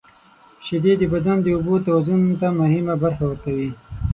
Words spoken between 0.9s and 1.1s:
د